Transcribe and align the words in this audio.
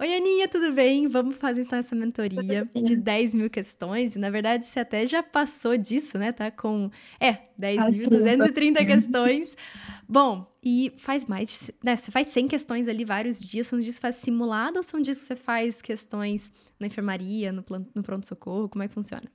Oi, 0.00 0.16
Aninha, 0.16 0.48
tudo 0.48 0.72
bem? 0.72 1.06
Vamos 1.08 1.36
fazer 1.36 1.60
então 1.60 1.78
essa 1.78 1.94
mentoria 1.94 2.66
de 2.74 2.96
10 2.96 3.34
mil 3.34 3.50
questões. 3.50 4.16
E 4.16 4.18
na 4.18 4.30
verdade, 4.30 4.64
você 4.64 4.80
até 4.80 5.06
já 5.06 5.22
passou 5.22 5.76
disso, 5.76 6.16
né? 6.16 6.32
Tá 6.32 6.50
com. 6.50 6.90
É, 7.20 7.32
10.230 7.60 8.78
questões. 8.86 9.54
Bom, 10.08 10.50
e 10.64 10.90
faz 10.96 11.26
mais 11.26 11.50
de. 11.50 11.74
Né, 11.84 11.96
você 11.96 12.10
faz 12.10 12.28
100 12.28 12.48
questões 12.48 12.88
ali 12.88 13.04
vários 13.04 13.40
dias. 13.44 13.66
São 13.66 13.78
dias 13.78 13.90
que 13.90 13.96
você 13.96 14.00
faz 14.00 14.14
simulado 14.14 14.78
ou 14.78 14.82
são 14.82 15.02
dias 15.02 15.18
que 15.18 15.26
você 15.26 15.36
faz 15.36 15.82
questões 15.82 16.50
na 16.78 16.86
enfermaria, 16.86 17.52
no, 17.52 17.62
no 17.94 18.02
pronto-socorro? 18.02 18.70
Como 18.70 18.82
é 18.82 18.88
que 18.88 18.94
funciona? 18.94 19.30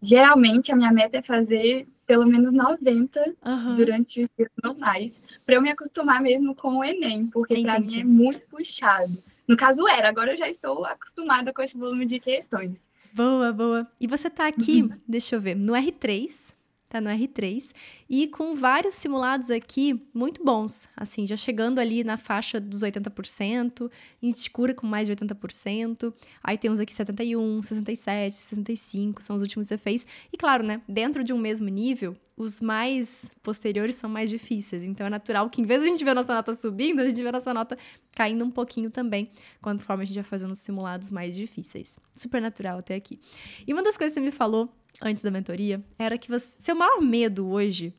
Geralmente, 0.00 0.70
a 0.70 0.76
minha 0.76 0.92
meta 0.92 1.16
é 1.16 1.22
fazer 1.22 1.88
pelo 2.06 2.26
menos 2.26 2.52
90 2.52 3.34
uhum. 3.44 3.74
durante 3.74 4.22
os 4.22 4.28
dias 4.36 4.50
normais, 4.62 5.20
para 5.44 5.56
eu 5.56 5.62
me 5.62 5.70
acostumar 5.70 6.22
mesmo 6.22 6.54
com 6.54 6.76
o 6.76 6.84
Enem, 6.84 7.26
porque 7.26 7.60
para 7.60 7.80
mim 7.80 7.98
é 7.98 8.04
muito 8.04 8.46
puxado. 8.46 9.20
No 9.46 9.56
caso 9.56 9.86
era, 9.88 10.08
agora 10.08 10.32
eu 10.32 10.36
já 10.36 10.48
estou 10.48 10.84
acostumada 10.84 11.52
com 11.52 11.62
esse 11.62 11.76
volume 11.76 12.06
de 12.06 12.18
questões. 12.18 12.78
Boa, 13.12 13.52
boa. 13.52 13.88
E 14.00 14.06
você 14.06 14.28
está 14.28 14.46
aqui, 14.46 14.82
uhum. 14.82 14.98
deixa 15.06 15.36
eu 15.36 15.40
ver, 15.40 15.54
no 15.54 15.72
R3, 15.72 16.52
tá 16.94 17.00
no 17.00 17.10
R3, 17.10 17.72
e 18.08 18.28
com 18.28 18.54
vários 18.54 18.94
simulados 18.94 19.50
aqui 19.50 20.00
muito 20.14 20.44
bons, 20.44 20.88
assim, 20.96 21.26
já 21.26 21.36
chegando 21.36 21.80
ali 21.80 22.04
na 22.04 22.16
faixa 22.16 22.60
dos 22.60 22.82
80%, 22.82 23.90
índice 24.22 24.44
de 24.44 24.50
cura 24.50 24.72
com 24.72 24.86
mais 24.86 25.08
de 25.08 25.14
80%, 25.14 26.14
aí 26.42 26.56
tem 26.56 26.70
uns 26.70 26.78
aqui 26.78 26.94
71, 26.94 27.62
67, 27.62 28.34
65, 28.34 29.22
são 29.22 29.34
os 29.34 29.42
últimos 29.42 29.66
que 29.66 29.74
você 29.74 29.78
fez, 29.78 30.06
e 30.32 30.36
claro, 30.36 30.64
né, 30.64 30.82
dentro 30.88 31.24
de 31.24 31.32
um 31.32 31.38
mesmo 31.38 31.68
nível, 31.68 32.16
os 32.36 32.60
mais 32.60 33.30
posteriores 33.42 33.96
são 33.96 34.08
mais 34.08 34.30
difíceis, 34.30 34.84
então 34.84 35.06
é 35.06 35.10
natural 35.10 35.50
que 35.50 35.60
em 35.60 35.64
vez 35.64 35.80
de 35.80 35.86
a 35.86 35.90
gente 35.90 36.04
ver 36.04 36.10
a 36.10 36.14
nossa 36.14 36.32
nota 36.32 36.54
subindo, 36.54 37.00
a 37.00 37.08
gente 37.08 37.20
vê 37.20 37.28
a 37.28 37.32
nossa 37.32 37.52
nota 37.52 37.76
caindo 38.14 38.44
um 38.44 38.50
pouquinho 38.50 38.90
também, 38.90 39.30
conforme 39.60 40.04
a 40.04 40.06
gente 40.06 40.16
vai 40.16 40.24
fazendo 40.24 40.52
os 40.52 40.58
simulados 40.58 41.10
mais 41.10 41.34
difíceis. 41.34 41.98
Super 42.14 42.40
natural 42.40 42.78
até 42.78 42.94
aqui. 42.94 43.20
E 43.66 43.72
uma 43.72 43.82
das 43.82 43.96
coisas 43.96 44.14
que 44.14 44.20
você 44.20 44.24
me 44.24 44.32
falou 44.32 44.72
antes 45.02 45.22
da 45.22 45.30
mentoria 45.30 45.84
era 45.98 46.16
que 46.16 46.28
você, 46.28 46.60
seu 46.62 46.74
maior 46.74 47.00
medo 47.00 47.48
hoje 47.48 47.92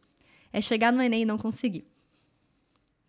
é 0.52 0.62
chegar 0.62 0.92
no 0.94 1.02
Enem 1.02 1.24
e 1.24 1.26
não 1.26 1.38
conseguir. 1.38 1.86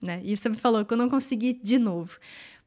Né? 0.02 0.20
E 0.24 0.36
você 0.36 0.48
me 0.48 0.56
falou 0.56 0.84
que 0.84 0.92
eu 0.92 0.98
não 0.98 1.08
consegui 1.08 1.54
de 1.54 1.78
novo. 1.78 2.18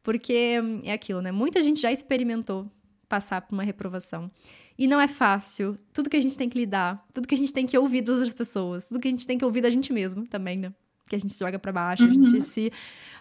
Porque 0.01 0.59
hum, 0.61 0.79
é 0.83 0.93
aquilo, 0.93 1.21
né? 1.21 1.31
Muita 1.31 1.61
gente 1.61 1.81
já 1.81 1.91
experimentou 1.91 2.71
passar 3.07 3.41
por 3.41 3.53
uma 3.53 3.63
reprovação. 3.63 4.31
E 4.77 4.87
não 4.87 5.01
é 5.01 5.07
fácil. 5.07 5.77
Tudo 5.91 6.09
que 6.09 6.15
a 6.15 6.21
gente 6.21 6.37
tem 6.37 6.47
que 6.47 6.57
lidar, 6.57 7.05
tudo 7.13 7.27
que 7.27 7.35
a 7.35 7.37
gente 7.37 7.51
tem 7.51 7.67
que 7.67 7.77
ouvir 7.77 8.01
das 8.01 8.15
outras 8.15 8.33
pessoas, 8.33 8.87
tudo 8.87 8.99
que 8.99 9.07
a 9.07 9.11
gente 9.11 9.27
tem 9.27 9.37
que 9.37 9.43
ouvir 9.43 9.61
da 9.61 9.69
gente 9.69 9.91
mesmo 9.91 10.25
também, 10.25 10.57
né? 10.57 10.73
Que 11.09 11.15
a 11.15 11.19
gente 11.19 11.33
se 11.33 11.39
joga 11.39 11.59
para 11.59 11.71
baixo, 11.71 12.03
uhum. 12.03 12.09
a 12.09 12.13
gente 12.13 12.41
se 12.41 12.71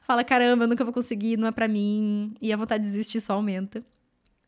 fala, 0.02 0.22
caramba, 0.22 0.64
eu 0.64 0.68
nunca 0.68 0.84
vou 0.84 0.92
conseguir, 0.92 1.36
não 1.36 1.48
é 1.48 1.52
para 1.52 1.66
mim, 1.66 2.34
e 2.40 2.52
a 2.52 2.56
vontade 2.56 2.84
de 2.84 2.90
desistir 2.90 3.20
só 3.20 3.34
aumenta. 3.34 3.84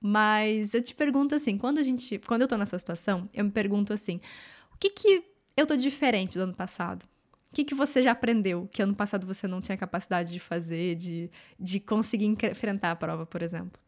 Mas 0.00 0.72
eu 0.72 0.82
te 0.82 0.94
pergunto 0.94 1.34
assim, 1.34 1.58
quando 1.58 1.78
a 1.78 1.82
gente, 1.82 2.18
quando 2.20 2.42
eu 2.42 2.48
tô 2.48 2.56
nessa 2.56 2.78
situação, 2.78 3.28
eu 3.34 3.44
me 3.44 3.50
pergunto 3.50 3.92
assim, 3.92 4.20
o 4.74 4.78
que 4.78 4.90
que 4.90 5.22
eu 5.56 5.66
tô 5.66 5.76
diferente 5.76 6.38
do 6.38 6.44
ano 6.44 6.54
passado? 6.54 7.04
O 7.52 7.54
que, 7.54 7.64
que 7.64 7.74
você 7.74 8.00
já 8.02 8.12
aprendeu 8.12 8.68
que 8.72 8.80
ano 8.80 8.94
passado 8.94 9.26
você 9.26 9.48
não 9.48 9.60
tinha 9.60 9.76
capacidade 9.76 10.30
de 10.30 10.38
fazer, 10.38 10.94
de, 10.94 11.30
de 11.58 11.80
conseguir 11.80 12.26
enfrentar 12.26 12.92
a 12.92 12.96
prova, 12.96 13.26
por 13.26 13.42
exemplo? 13.42 13.78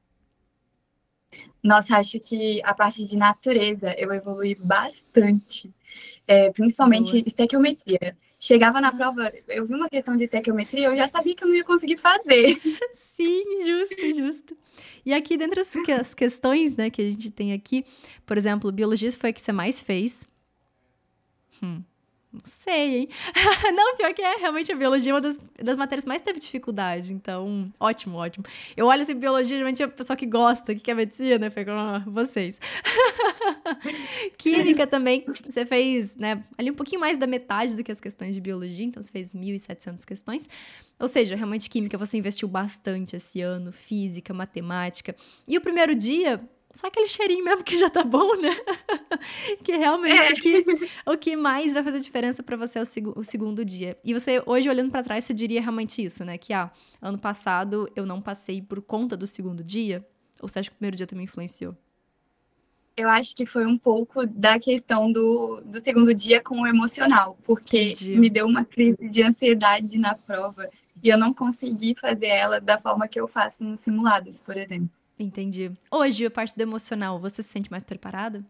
Nossa, 1.63 1.97
acho 1.97 2.19
que 2.19 2.61
a 2.65 2.75
parte 2.75 3.07
de 3.07 3.17
natureza 3.17 3.95
eu 3.97 4.13
evolui 4.13 4.57
bastante, 4.57 5.73
é, 6.27 6.51
principalmente 6.51 7.13
Boa. 7.13 7.25
estequiometria. 7.25 8.17
Chegava 8.45 8.81
na 8.81 8.91
prova, 8.91 9.33
eu 9.47 9.65
vi 9.65 9.73
uma 9.73 9.89
questão 9.89 10.17
de 10.17 10.25
estequiometria, 10.25 10.89
eu 10.89 10.97
já 10.97 11.07
sabia 11.07 11.33
que 11.33 11.45
eu 11.45 11.49
não 11.49 11.55
ia 11.55 11.63
conseguir 11.63 11.97
fazer. 11.97 12.61
Sim, 12.93 13.45
justo, 13.65 14.15
justo. 14.17 14.59
E 15.07 15.15
aqui, 15.15 15.37
dentro 15.37 15.63
das 15.87 16.13
questões 16.13 16.77
né, 16.77 16.91
que 16.91 17.01
a 17.01 17.05
gente 17.09 17.31
tem 17.31 17.53
aqui, 17.53 17.87
por 18.27 18.37
exemplo, 18.37 18.73
biologia 18.73 19.13
foi 19.13 19.31
a 19.31 19.33
que 19.33 19.41
você 19.41 19.53
mais 19.53 19.81
fez. 19.81 20.29
Hum. 21.63 21.85
Não 22.33 22.41
sei, 22.45 22.97
hein? 22.97 23.09
não, 23.75 23.95
pior 23.95 24.15
que 24.15 24.23
é, 24.23 24.37
realmente 24.37 24.73
a 24.73 24.75
biologia 24.75 25.13
é 25.13 25.15
uma 25.15 25.21
das, 25.21 25.39
das 25.63 25.77
matérias 25.77 26.07
mais 26.07 26.23
teve 26.23 26.41
dificuldade. 26.41 27.13
Então, 27.13 27.71
ótimo, 27.79 28.17
ótimo. 28.17 28.45
Eu 28.75 28.87
olho 28.87 29.03
assim, 29.03 29.15
biologia, 29.15 29.59
geralmente 29.59 29.83
é 29.83 29.85
a 29.85 29.89
pessoa 29.89 30.17
que 30.17 30.25
gosta, 30.25 30.75
que 30.75 30.81
quer 30.81 30.95
medicina, 30.95 31.51
fica, 31.51 31.75
ah, 31.75 31.99
vocês. 32.07 32.59
Química 34.39 34.87
também, 34.87 35.27
você 35.45 35.67
fez, 35.67 36.17
né, 36.17 36.43
ali 36.57 36.71
um 36.71 36.75
pouquinho 36.75 37.03
mais 37.03 37.19
da 37.19 37.27
metade 37.27 37.77
do 37.77 37.85
que 37.85 37.93
as 37.93 38.01
questões 38.01 38.35
de 38.35 38.41
biologia, 38.41 38.87
então 38.87 39.03
você 39.03 39.13
fez 39.13 39.35
1.700 39.35 40.03
questões. 40.07 40.49
Ou 40.99 41.09
seja, 41.09 41.37
realmente 41.37 41.69
química 41.69 41.99
você 41.99 42.17
investiu 42.17 42.49
bastante 42.49 43.15
esse 43.15 43.43
ano, 43.43 43.73
física, 43.73 44.33
matemática. 44.33 45.15
E 45.47 45.59
o 45.59 45.61
primeiro 45.61 45.95
dia, 45.95 46.41
só 46.73 46.87
aquele 46.87 47.07
cheirinho 47.07 47.45
mesmo 47.45 47.63
que 47.63 47.77
já 47.77 47.91
tá 47.91 48.03
bom, 48.03 48.35
né? 48.37 48.51
que 49.63 49.77
realmente 49.77 50.33
é. 50.33 50.35
que, 50.35 50.65
o 51.07 51.17
que 51.17 51.37
mais 51.37 51.73
vai 51.73 51.83
fazer 51.83 52.01
diferença 52.01 52.43
para 52.43 52.57
você 52.57 52.79
é 52.79 52.83
o, 52.83 52.87
seg 52.87 53.07
o, 53.09 53.23
segundo 53.23 53.65
dia. 53.65 53.99
E 54.03 54.15
você, 54.15 54.43
hoje, 54.47 54.69
olhando 54.69 54.91
para 54.91 55.03
trás, 55.03 55.25
você 55.25 55.35
diria 55.35 55.61
realmente 55.61 56.03
isso, 56.03 56.25
né? 56.25 56.39
Que, 56.39 56.53
ah, 56.53 56.71
ano 57.01 57.19
passado 57.19 57.91
eu 57.95 58.07
não 58.07 58.21
passei 58.23 58.63
por 58.63 58.81
conta 58.81 59.17
do 59.17 59.27
segundo 59.27 59.63
dia? 59.63 60.07
Ou 60.41 60.49
você 60.49 60.61
acha 60.61 60.71
que 60.71 60.75
o 60.75 60.79
primeiro 60.79 60.97
dia 60.97 61.07
também 61.07 61.25
influenciou? 61.25 61.77
Eu 62.97 63.09
acho 63.09 63.35
que 63.35 63.47
foi 63.47 63.65
um 63.67 63.79
pouco 63.79 64.27
da 64.27 64.59
questão 64.59 65.11
do, 65.11 65.63
do 65.65 65.81
segundo 65.81 66.13
dia 66.15 66.43
com 66.43 66.61
o 66.61 66.67
emocional, 66.67 67.39
porque 67.43 67.91
Entendi. 67.91 68.19
me 68.19 68.29
deu 68.29 68.47
uma 68.47 68.65
crise 68.65 69.09
de 69.11 69.23
ansiedade 69.23 69.99
na 69.99 70.15
prova 70.15 70.69
e 71.03 71.09
eu 71.09 71.17
não 71.17 71.33
consegui 71.33 71.95
fazer 71.99 72.27
ela 72.27 72.61
da 72.61 72.79
forma 72.79 73.09
que 73.09 73.19
eu 73.19 73.27
faço 73.27 73.65
nos 73.65 73.81
simulados, 73.81 74.41
por 74.41 74.57
exemplo. 74.57 74.91
Entendi. 75.23 75.73
Hoje, 75.91 76.27
a 76.27 76.31
parte 76.31 76.55
do 76.57 76.63
emocional, 76.63 77.19
você 77.19 77.43
se 77.43 77.49
sente 77.49 77.71
mais 77.71 77.83
preparada? 77.83 78.45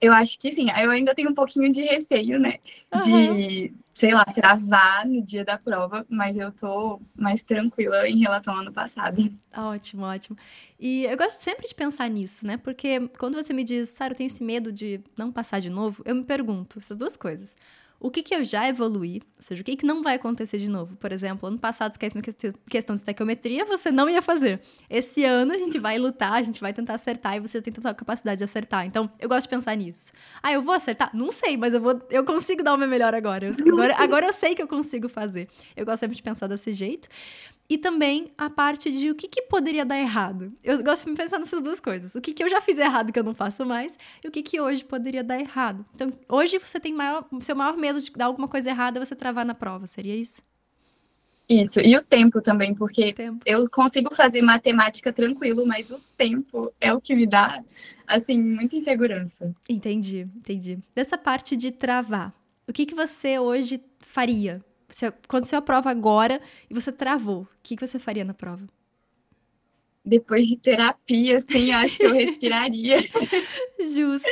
Eu 0.00 0.12
acho 0.12 0.38
que 0.38 0.52
sim. 0.52 0.68
Eu 0.70 0.90
ainda 0.90 1.14
tenho 1.14 1.30
um 1.30 1.34
pouquinho 1.34 1.72
de 1.72 1.82
receio, 1.82 2.38
né? 2.38 2.58
Uhum. 2.94 3.00
De, 3.34 3.74
sei 3.94 4.14
lá, 4.14 4.24
travar 4.24 5.06
no 5.06 5.20
dia 5.22 5.44
da 5.44 5.58
prova, 5.58 6.06
mas 6.08 6.36
eu 6.36 6.52
tô 6.52 7.00
mais 7.16 7.42
tranquila 7.42 8.08
em 8.08 8.20
relação 8.20 8.54
ao 8.54 8.60
ano 8.60 8.72
passado. 8.72 9.28
Ótimo, 9.56 10.04
ótimo. 10.04 10.38
E 10.78 11.04
eu 11.04 11.16
gosto 11.16 11.40
sempre 11.40 11.66
de 11.66 11.74
pensar 11.74 12.08
nisso, 12.08 12.46
né? 12.46 12.56
Porque 12.56 13.08
quando 13.18 13.34
você 13.34 13.52
me 13.52 13.64
diz, 13.64 13.88
Sara, 13.88 14.12
eu 14.12 14.16
tenho 14.16 14.28
esse 14.28 14.42
medo 14.42 14.72
de 14.72 15.00
não 15.16 15.32
passar 15.32 15.58
de 15.60 15.68
novo, 15.68 16.02
eu 16.06 16.14
me 16.14 16.24
pergunto 16.24 16.78
essas 16.78 16.96
duas 16.96 17.16
coisas 17.16 17.56
o 18.00 18.10
que, 18.10 18.22
que 18.22 18.34
eu 18.34 18.44
já 18.44 18.68
evoluí, 18.68 19.20
ou 19.36 19.42
seja, 19.42 19.60
o 19.60 19.64
que, 19.64 19.76
que 19.76 19.84
não 19.84 20.02
vai 20.02 20.14
acontecer 20.14 20.58
de 20.58 20.70
novo. 20.70 20.96
Por 20.96 21.10
exemplo, 21.10 21.48
ano 21.48 21.58
passado, 21.58 21.92
esquece 21.92 22.16
uma 22.16 22.22
questão 22.22 22.94
de 22.94 23.00
estequiometria, 23.00 23.64
você 23.64 23.90
não 23.90 24.08
ia 24.08 24.22
fazer. 24.22 24.60
Esse 24.88 25.24
ano 25.24 25.52
a 25.52 25.58
gente 25.58 25.78
vai 25.78 25.98
lutar, 25.98 26.34
a 26.34 26.42
gente 26.42 26.60
vai 26.60 26.72
tentar 26.72 26.94
acertar 26.94 27.36
e 27.36 27.40
você 27.40 27.60
tem 27.60 27.72
total 27.72 27.94
capacidade 27.94 28.38
de 28.38 28.44
acertar. 28.44 28.86
Então, 28.86 29.10
eu 29.18 29.28
gosto 29.28 29.42
de 29.42 29.48
pensar 29.48 29.76
nisso. 29.76 30.12
Ah, 30.40 30.52
eu 30.52 30.62
vou 30.62 30.74
acertar? 30.74 31.10
Não 31.12 31.32
sei, 31.32 31.56
mas 31.56 31.74
eu 31.74 31.80
vou, 31.80 32.00
eu 32.10 32.24
consigo 32.24 32.62
dar 32.62 32.74
o 32.74 32.78
meu 32.78 32.88
melhor 32.88 33.14
agora. 33.14 33.46
Eu, 33.46 33.72
agora. 33.72 33.96
Agora 33.96 34.26
eu 34.26 34.32
sei 34.32 34.54
que 34.54 34.62
eu 34.62 34.68
consigo 34.68 35.08
fazer. 35.08 35.48
Eu 35.76 35.84
gosto 35.84 36.00
sempre 36.00 36.14
de 36.16 36.22
pensar 36.22 36.46
desse 36.46 36.72
jeito. 36.72 37.08
E 37.68 37.76
também 37.76 38.32
a 38.38 38.48
parte 38.48 38.90
de 38.90 39.10
o 39.10 39.14
que, 39.14 39.28
que 39.28 39.42
poderia 39.42 39.84
dar 39.84 39.98
errado. 39.98 40.52
Eu 40.64 40.82
gosto 40.82 41.10
de 41.10 41.14
pensar 41.14 41.38
nessas 41.38 41.60
duas 41.60 41.78
coisas. 41.78 42.14
O 42.14 42.20
que, 42.20 42.32
que 42.32 42.42
eu 42.42 42.48
já 42.48 42.62
fiz 42.62 42.78
errado 42.78 43.12
que 43.12 43.18
eu 43.18 43.24
não 43.24 43.34
faço 43.34 43.66
mais 43.66 43.98
e 44.24 44.28
o 44.28 44.30
que, 44.30 44.42
que 44.42 44.58
hoje 44.58 44.84
poderia 44.84 45.22
dar 45.22 45.38
errado. 45.38 45.84
Então, 45.94 46.10
hoje 46.28 46.58
você 46.58 46.80
tem 46.80 46.94
maior, 46.94 47.28
seu 47.42 47.54
maior 47.54 47.76
medo 47.76 48.00
de 48.00 48.10
dar 48.12 48.24
alguma 48.24 48.48
coisa 48.48 48.70
errada 48.70 48.98
é 48.98 49.04
você 49.04 49.14
travar 49.14 49.44
na 49.44 49.54
prova, 49.54 49.86
seria 49.86 50.16
isso? 50.16 50.42
Isso, 51.48 51.80
e 51.80 51.96
o 51.96 52.02
tempo 52.02 52.42
também, 52.42 52.74
porque 52.74 53.14
tempo. 53.14 53.40
eu 53.46 53.68
consigo 53.70 54.14
fazer 54.14 54.42
matemática 54.42 55.10
tranquilo, 55.10 55.66
mas 55.66 55.90
o 55.90 55.98
tempo 56.14 56.70
é 56.78 56.92
o 56.92 57.00
que 57.00 57.16
me 57.16 57.26
dá, 57.26 57.64
assim, 58.06 58.38
muita 58.38 58.76
insegurança. 58.76 59.54
Entendi, 59.66 60.28
entendi. 60.36 60.78
Dessa 60.94 61.16
parte 61.16 61.56
de 61.56 61.72
travar, 61.72 62.34
o 62.68 62.72
que, 62.72 62.84
que 62.84 62.94
você 62.94 63.38
hoje 63.38 63.82
faria 63.98 64.62
se 64.88 65.06
aconteceu 65.06 65.58
a 65.58 65.62
prova 65.62 65.90
agora 65.90 66.40
e 66.68 66.74
você 66.74 66.90
travou, 66.90 67.42
o 67.42 67.48
que, 67.62 67.76
que 67.76 67.86
você 67.86 67.98
faria 67.98 68.24
na 68.24 68.34
prova? 68.34 68.66
Depois 70.04 70.46
de 70.46 70.56
terapia, 70.56 71.36
assim, 71.36 71.70
eu 71.70 71.76
acho 71.78 71.98
que 71.98 72.06
eu 72.06 72.14
respiraria. 72.14 73.02
Justo. 73.78 74.28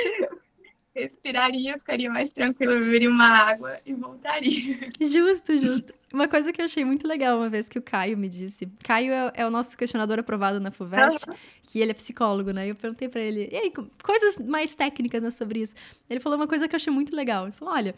Respiraria, 0.94 1.79
ficaria 1.79 2.11
mais 2.11 2.31
tranquila, 2.31 2.73
beberia 2.73 3.11
uma 3.11 3.29
água 3.29 3.79
e 3.85 3.93
voltaria. 3.93 4.88
Justo, 4.99 5.55
justo. 5.55 5.93
Uma 6.11 6.26
coisa 6.26 6.50
que 6.50 6.62
eu 6.62 6.64
achei 6.64 6.87
muito 6.87 7.06
legal 7.06 7.37
uma 7.37 7.50
vez 7.50 7.69
que 7.69 7.79
o 7.79 7.82
Caio 7.82 8.17
me 8.17 8.31
disse. 8.31 8.67
Caio 8.82 9.12
é, 9.12 9.32
é 9.35 9.47
o 9.47 9.50
nosso 9.50 9.76
questionador 9.76 10.19
aprovado 10.19 10.59
na 10.59 10.70
FUVEST, 10.70 11.29
uhum. 11.29 11.35
que 11.69 11.81
ele 11.81 11.91
é 11.91 11.94
psicólogo, 11.94 12.50
né? 12.50 12.70
Eu 12.70 12.75
perguntei 12.75 13.11
para 13.11 13.20
ele, 13.20 13.47
e 13.52 13.56
aí, 13.56 13.73
coisas 14.02 14.38
mais 14.38 14.75
técnicas 14.75 15.23
né, 15.23 15.31
sobre 15.31 15.61
isso. 15.61 15.75
Ele 16.09 16.19
falou 16.19 16.38
uma 16.38 16.49
coisa 16.49 16.67
que 16.67 16.75
eu 16.75 16.79
achei 16.79 16.91
muito 16.91 17.14
legal. 17.14 17.44
Ele 17.44 17.52
falou: 17.52 17.75
olha, 17.75 17.94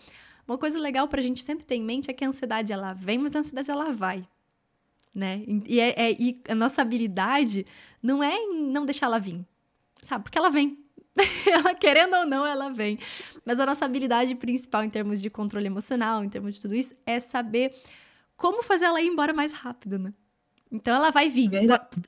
uma 0.49 0.57
coisa 0.57 0.79
legal 0.79 1.07
para 1.07 1.21
a 1.21 1.23
gente 1.23 1.43
sempre 1.43 1.67
ter 1.67 1.75
em 1.75 1.85
mente 1.85 2.11
é 2.11 2.15
que 2.15 2.25
a 2.25 2.29
ansiedade 2.29 2.73
ela 2.73 2.95
vem, 2.95 3.19
mas 3.19 3.37
a 3.37 3.41
ansiedade 3.41 3.71
ela 3.71 3.93
vai. 3.93 4.27
Né? 5.15 5.43
E, 5.67 5.79
é, 5.79 6.11
é, 6.11 6.13
e 6.19 6.41
a 6.49 6.55
nossa 6.55 6.81
habilidade 6.81 7.67
não 8.03 8.23
é 8.23 8.35
em 8.35 8.63
não 8.71 8.87
deixar 8.87 9.07
ela 9.07 9.19
vir, 9.19 9.45
sabe? 10.03 10.25
Porque 10.25 10.39
ela 10.39 10.49
vem. 10.49 10.79
ela 11.47 11.75
querendo 11.75 12.15
ou 12.17 12.27
não, 12.27 12.47
ela 12.47 12.71
vem. 12.71 12.99
Mas 13.45 13.61
a 13.61 13.67
nossa 13.67 13.85
habilidade 13.85 14.35
principal 14.37 14.85
em 14.85 14.91
termos 14.91 15.21
de 15.21 15.29
controle 15.29 15.67
emocional, 15.67 16.25
em 16.25 16.29
termos 16.31 16.55
de 16.55 16.63
tudo 16.63 16.75
isso, 16.75 16.95
é 17.05 17.21
saber 17.21 17.75
como 18.37 18.63
fazer 18.63 18.87
ela 18.87 19.03
ir 19.03 19.09
embora 19.09 19.35
mais 19.35 19.53
rápido, 19.53 19.99
né? 19.99 20.15
Então 20.71 20.95
ela 20.95 21.11
vai 21.11 21.29
vir. 21.29 21.51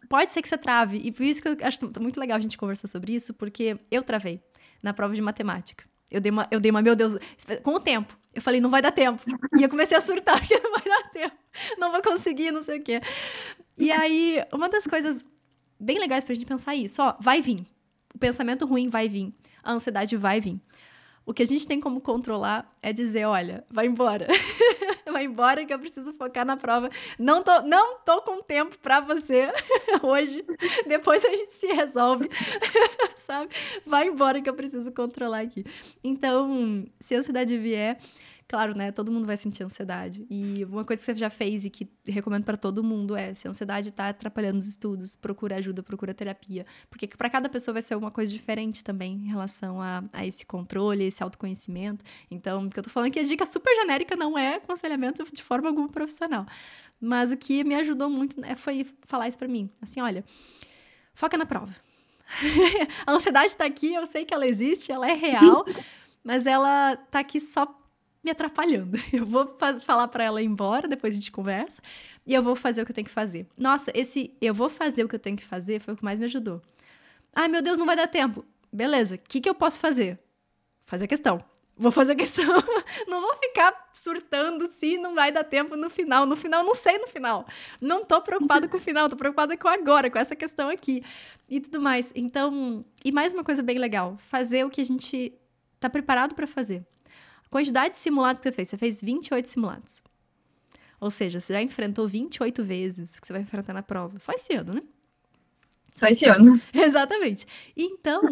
Pode 0.09 0.33
ser 0.33 0.41
que 0.41 0.49
você 0.49 0.57
trave. 0.57 0.99
E 0.99 1.13
por 1.13 1.25
isso 1.25 1.43
que 1.43 1.49
eu 1.49 1.57
acho 1.63 1.79
muito 2.01 2.21
legal 2.21 2.39
a 2.39 2.41
gente 2.41 2.57
conversar 2.57 2.89
sobre 2.89 3.15
isso, 3.15 3.35
porque 3.35 3.79
eu 3.91 4.03
travei 4.03 4.41
na 4.83 4.95
prova 4.95 5.15
de 5.15 5.21
matemática. 5.21 5.90
Eu 6.11 6.21
dei 6.21 6.31
uma, 6.31 6.49
eu 6.51 6.59
dei 6.59 6.71
uma, 6.71 6.83
meu 6.83 6.97
Deus, 6.97 7.17
com 7.63 7.75
o 7.75 7.81
tempo. 7.81 8.19
Eu 8.35 8.43
falei, 8.43 8.61
não 8.61 8.71
vai 8.71 8.83
dar 8.83 8.93
tempo. 8.93 9.23
E 9.59 9.63
eu 9.63 9.69
comecei 9.69 9.97
a 9.97 10.01
surtar, 10.01 10.41
que 10.47 10.59
não 10.59 10.73
vai 10.73 10.83
dar 10.85 11.11
tempo. 11.11 11.37
Não 11.79 11.91
vou 11.91 12.03
conseguir, 12.03 12.51
não 12.51 12.63
sei 12.63 12.79
o 12.79 12.83
quê. 12.83 13.01
E 13.77 13.91
aí, 13.91 14.43
uma 14.53 14.69
das 14.69 14.87
coisas 14.87 15.25
bem 15.79 15.99
legais 15.99 16.25
pra 16.25 16.35
gente 16.35 16.47
pensar 16.47 16.75
é 16.75 16.79
isso, 16.79 17.03
ó, 17.03 17.17
vai 17.21 17.41
vir. 17.41 17.65
O 18.15 18.19
pensamento 18.19 18.67
ruim 18.67 18.89
vai 18.89 19.09
vir. 19.09 19.33
A 19.63 19.73
ansiedade 19.73 20.17
vai 20.17 20.41
vir. 20.41 20.61
O 21.25 21.33
que 21.33 21.43
a 21.43 21.47
gente 21.47 21.67
tem 21.67 21.81
como 21.81 22.01
controlar 22.01 22.71
é 22.83 22.93
dizer, 22.93 23.25
olha, 23.25 23.65
vai 23.71 23.87
embora. 23.87 24.27
vai 25.21 25.25
embora 25.25 25.65
que 25.65 25.73
eu 25.73 25.79
preciso 25.79 26.13
focar 26.15 26.47
na 26.47 26.57
prova. 26.57 26.91
Não 27.19 27.43
tô, 27.43 27.63
não 27.63 27.99
tô 27.99 28.23
com 28.23 28.43
tempo 28.43 28.79
para 28.79 29.01
você 29.01 29.53
hoje. 30.03 30.45
Depois 30.87 31.25
a 31.25 31.29
gente 31.29 31.53
se 31.53 31.67
resolve. 31.67 32.31
Sabe? 33.17 33.51
Vai 33.85 34.09
embora 34.09 34.41
que 34.41 34.49
eu 34.49 34.55
preciso 34.55 34.91
controlar 34.93 35.41
aqui. 35.41 35.65
Então, 36.03 36.87
se 36.99 37.15
a 37.15 37.19
ansiedade 37.19 37.57
vier, 37.59 37.99
Claro, 38.51 38.77
né? 38.77 38.91
Todo 38.91 39.13
mundo 39.13 39.29
vai 39.29 39.37
sentir 39.37 39.63
ansiedade. 39.63 40.27
E 40.29 40.65
uma 40.65 40.85
coisa 40.85 41.01
que 41.01 41.07
você 41.07 41.15
já 41.15 41.31
fez 41.31 41.65
e 41.65 41.71
que 41.71 41.89
recomendo 42.05 42.43
para 42.43 42.57
todo 42.57 42.83
mundo 42.83 43.15
é: 43.15 43.33
se 43.33 43.47
a 43.47 43.51
ansiedade 43.53 43.93
tá 43.93 44.09
atrapalhando 44.09 44.59
os 44.59 44.67
estudos, 44.67 45.15
procura 45.15 45.55
ajuda, 45.55 45.85
procura 45.85 46.13
terapia. 46.13 46.67
Porque 46.91 47.07
para 47.07 47.31
cada 47.31 47.49
pessoa 47.49 47.75
vai 47.75 47.81
ser 47.81 47.95
uma 47.95 48.11
coisa 48.11 48.33
diferente 48.33 48.83
também 48.83 49.13
em 49.19 49.29
relação 49.29 49.81
a, 49.81 50.03
a 50.13 50.27
esse 50.27 50.45
controle, 50.45 51.05
esse 51.05 51.23
autoconhecimento. 51.23 52.05
Então, 52.29 52.67
o 52.67 52.69
que 52.69 52.77
eu 52.77 52.83
tô 52.83 52.91
falando 52.91 53.11
aqui, 53.11 53.21
a 53.21 53.23
dica 53.23 53.47
super 53.47 53.73
genérica 53.77 54.17
não 54.17 54.37
é 54.37 54.57
aconselhamento 54.57 55.25
de 55.33 55.45
forma 55.45 55.69
alguma 55.69 55.89
profissional. 55.89 56.45
Mas 57.01 57.31
o 57.31 57.37
que 57.37 57.63
me 57.63 57.77
ajudou 57.77 58.11
muito 58.11 58.41
né, 58.41 58.57
foi 58.57 58.85
falar 59.07 59.29
isso 59.29 59.39
para 59.39 59.47
mim. 59.47 59.71
Assim, 59.81 60.01
olha, 60.01 60.25
foca 61.15 61.39
na 61.39 61.47
prova. 61.47 61.73
a 63.07 63.13
ansiedade 63.13 63.55
tá 63.55 63.65
aqui, 63.65 63.95
eu 63.95 64.09
sei 64.09 64.25
que 64.25 64.35
ela 64.35 64.45
existe, 64.45 64.91
ela 64.91 65.09
é 65.09 65.15
real, 65.15 65.65
mas 66.25 66.47
ela 66.47 66.97
tá 66.97 67.21
aqui 67.21 67.39
só 67.39 67.80
me 68.23 68.31
atrapalhando. 68.31 68.99
Eu 69.13 69.25
vou 69.25 69.57
falar 69.81 70.09
para 70.09 70.25
ela 70.25 70.43
ir 70.43 70.47
embora, 70.47 70.87
depois 70.87 71.15
a 71.15 71.17
gente 71.17 71.31
conversa, 71.31 71.81
e 72.27 72.35
eu 72.35 72.43
vou 72.43 72.55
fazer 72.55 72.83
o 72.83 72.85
que 72.85 72.93
eu 72.93 72.95
tenho 72.95 73.07
que 73.07 73.13
fazer. 73.13 73.47
Nossa, 73.57 73.91
esse 73.95 74.37
eu 74.41 74.55
vou 74.55 74.69
fazer 74.69 75.05
o 75.05 75.09
que 75.09 75.15
eu 75.15 75.19
tenho 75.19 75.37
que 75.37 75.45
fazer 75.45 75.81
foi 75.81 75.95
o 75.95 75.97
que 75.97 76.05
mais 76.05 76.19
me 76.19 76.27
ajudou. 76.27 76.63
Ai, 77.35 77.49
meu 77.49 77.63
Deus, 77.63 77.79
não 77.79 77.87
vai 77.87 77.97
dar 77.97 78.07
tempo. 78.07 78.45
Beleza, 78.73 79.17
o 79.17 79.19
que, 79.19 79.41
que 79.41 79.49
eu 79.49 79.55
posso 79.55 79.81
fazer? 79.81 80.19
Fazer 80.85 81.07
a 81.07 81.09
questão. 81.09 81.43
Vou 81.77 81.91
fazer 81.91 82.13
a 82.13 82.15
questão. 82.15 82.45
não 83.09 83.23
vou 83.23 83.35
ficar 83.37 83.89
surtando 83.93 84.71
se 84.71 84.99
não 84.99 85.15
vai 85.15 85.33
dar 85.33 85.45
tempo 85.45 85.77
no 85.77 85.89
final. 85.89 86.27
No 86.27 86.37
final, 86.37 86.63
não 86.63 86.75
sei 86.75 86.99
no 86.99 87.07
final. 87.07 87.47
Não 87.81 88.05
tô 88.05 88.21
preocupada 88.21 88.69
com 88.69 88.77
o 88.77 88.81
final, 88.81 89.09
tô 89.09 89.17
preocupada 89.17 89.57
com 89.57 89.67
agora, 89.67 90.11
com 90.11 90.19
essa 90.19 90.37
questão 90.37 90.69
aqui. 90.69 91.03
E 91.49 91.59
tudo 91.59 91.81
mais. 91.81 92.13
Então, 92.15 92.85
e 93.03 93.11
mais 93.11 93.33
uma 93.33 93.43
coisa 93.43 93.63
bem 93.63 93.79
legal: 93.79 94.17
fazer 94.19 94.65
o 94.65 94.71
que 94.71 94.81
a 94.81 94.85
gente 94.85 95.33
tá 95.81 95.89
preparado 95.89 96.35
para 96.35 96.47
fazer. 96.47 96.85
Quantidade 97.51 97.95
de 97.95 98.01
simulados 98.01 98.41
que 98.41 98.49
você 98.49 98.55
fez? 98.55 98.69
Você 98.69 98.79
fez 98.79 99.03
28 99.03 99.47
simulados. 99.47 100.03
Ou 101.01 101.11
seja, 101.11 101.41
você 101.41 101.53
já 101.53 101.61
enfrentou 101.61 102.07
28 102.07 102.63
vezes 102.63 103.17
o 103.17 103.21
que 103.21 103.27
você 103.27 103.33
vai 103.33 103.43
enfrentar 103.43 103.73
na 103.73 103.83
prova. 103.83 104.21
Só 104.21 104.33
esse 104.33 104.55
ano, 104.55 104.75
né? 104.75 104.83
Só 105.97 106.07
esse 106.07 106.27
ano. 106.27 106.61
Exatamente. 106.73 107.47
Então, 107.77 108.23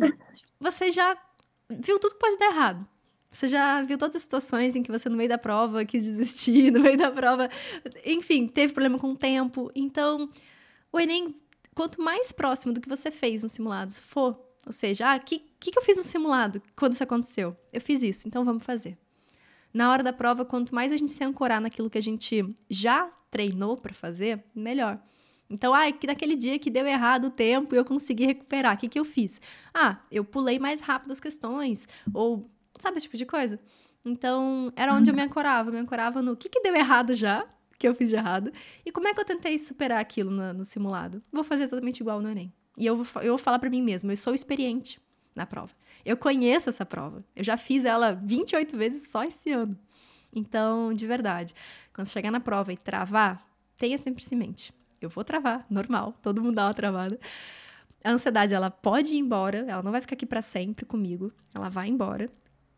você 0.61 0.93
já 0.93 1.17
viu 1.69 1.99
tudo 1.99 2.13
que 2.13 2.21
pode 2.21 2.39
dar 2.39 2.47
errado. 2.47 2.87
Você 3.29 3.49
já 3.49 3.83
viu 3.83 3.99
todas 3.99 4.17
as 4.17 4.23
situações 4.23 4.77
em 4.77 4.83
que 4.83 4.91
você, 4.91 5.09
no 5.09 5.17
meio 5.17 5.29
da 5.29 5.37
prova, 5.37 5.85
quis 5.85 6.05
desistir, 6.05 6.71
no 6.73 6.81
meio 6.81 6.97
da 6.97 7.11
prova, 7.11 7.51
enfim, 8.05 8.47
teve 8.47 8.73
problema 8.73 8.99
com 8.99 9.13
o 9.13 9.17
tempo. 9.17 9.71
Então, 9.75 10.31
o 10.93 11.01
Enem, 11.01 11.35
quanto 11.75 12.01
mais 12.01 12.33
próximo 12.33 12.73
do 12.73 12.81
que 12.81 12.89
você 12.89 13.11
fez 13.11 13.43
nos 13.43 13.53
simulados 13.53 13.99
for, 13.99 14.39
ou 14.67 14.73
seja, 14.73 15.13
ah, 15.13 15.17
o 15.17 15.21
que, 15.21 15.41
que, 15.61 15.71
que 15.73 15.79
eu 15.79 15.83
fiz 15.83 15.97
no 15.97 16.03
simulado 16.05 16.63
quando 16.75 16.95
isso 16.95 17.03
aconteceu? 17.03 17.57
Eu 17.73 17.81
fiz 17.81 18.03
isso, 18.03 18.27
então 18.27 18.45
vamos 18.45 18.65
fazer 18.65 18.97
na 19.73 19.91
hora 19.91 20.03
da 20.03 20.13
prova, 20.13 20.45
quanto 20.45 20.75
mais 20.75 20.93
a 20.93 20.97
gente 20.97 21.13
se 21.13 21.23
ancorar 21.23 21.61
naquilo 21.61 21.91
que 21.91 21.99
a 21.99 22.03
gente 22.03 22.55
já 22.69 23.11
treinou 23.31 23.77
para 23.77 23.95
fazer, 23.95 24.43
melhor. 24.55 25.01
Então, 25.51 25.73
ah, 25.73 25.91
que 25.91 26.07
naquele 26.07 26.37
dia 26.37 26.59
que 26.59 26.71
deu 26.71 26.87
errado 26.87 27.27
o 27.27 27.31
tempo 27.31 27.75
e 27.75 27.79
eu 27.79 27.85
consegui 27.85 28.27
recuperar, 28.27 28.75
o 28.75 28.79
que, 28.79 28.89
que 28.89 28.99
eu 28.99 29.05
fiz? 29.05 29.41
Ah, 29.73 29.99
eu 30.11 30.25
pulei 30.25 30.59
mais 30.59 30.81
rápido 30.81 31.11
as 31.11 31.21
questões, 31.21 31.89
ou 32.13 32.51
sabe 32.79 32.99
esse 32.99 33.07
tipo 33.07 33.17
de 33.17 33.25
coisa? 33.25 33.59
Então, 34.05 34.73
era 34.77 34.95
onde 34.95 35.11
eu 35.11 35.15
me 35.15 35.23
ancorava. 35.23 35.71
Eu 35.71 35.75
me 35.75 35.81
ancorava 35.81 36.23
no 36.23 36.37
que, 36.37 36.49
que 36.49 36.61
deu 36.61 36.75
errado 36.75 37.15
já, 37.15 37.47
que 37.79 37.89
eu 37.89 37.95
fiz 37.95 38.11
de 38.11 38.17
errado, 38.17 38.53
e 38.85 38.93
como 38.93 39.09
é 39.09 39.15
que 39.15 39.21
eu 39.21 39.25
tentei 39.25 39.57
superar 39.57 40.01
aquilo 40.01 40.31
no, 40.31 40.53
no 40.53 40.65
simulado. 40.65 41.23
Vou 41.33 41.45
fazer 41.45 41.65
exatamente 41.65 42.01
igual 42.01 42.21
no 42.21 42.29
Enem. 42.29 42.53
E 42.77 42.87
eu 42.87 43.03
vou, 43.03 43.23
eu 43.23 43.31
vou 43.31 43.39
falar 43.39 43.59
para 43.59 43.71
mim 43.71 43.83
mesma, 43.83 44.13
eu 44.13 44.17
sou 44.17 44.35
experiente 44.35 45.01
na 45.39 45.47
prova. 45.47 45.73
Eu 46.05 46.17
conheço 46.17 46.69
essa 46.69 46.85
prova. 46.85 47.25
Eu 47.35 47.43
já 47.43 47.57
fiz 47.57 47.85
ela 47.85 48.13
28 48.23 48.77
vezes 48.77 49.09
só 49.09 49.25
esse 49.25 49.51
ano. 49.51 49.79
Então, 50.35 50.93
de 50.93 51.07
verdade, 51.07 51.55
quando 51.95 52.09
chegar 52.09 52.31
na 52.31 52.41
prova 52.41 52.73
e 52.73 52.77
travar, 52.77 53.47
tenha 53.77 53.97
sempre 53.97 54.23
em 54.31 54.37
mente. 54.37 54.73
Eu 55.01 55.09
vou 55.09 55.25
travar, 55.25 55.65
normal, 55.71 56.15
todo 56.21 56.43
mundo 56.43 56.57
dá 56.57 56.67
uma 56.67 56.75
travada. 56.75 57.19
A 58.05 58.13
ansiedade, 58.13 58.53
ela 58.53 58.71
pode 58.71 59.15
ir 59.15 59.19
embora, 59.19 59.65
ela 59.69 59.83
não 59.83 59.93
vai 59.93 60.01
ficar 60.01 60.15
aqui 60.15 60.27
para 60.27 60.43
sempre 60.43 60.85
comigo, 60.85 61.33
ela 61.55 61.69
vai 61.69 61.89
embora. 61.89 62.31